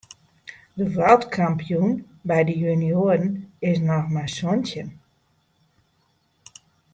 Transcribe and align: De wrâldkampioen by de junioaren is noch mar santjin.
De 0.77 0.85
wrâldkampioen 0.93 1.93
by 2.29 2.39
de 2.47 2.55
junioaren 2.63 3.29
is 3.69 3.77
noch 3.87 4.07
mar 4.13 4.29
santjin. 4.39 4.89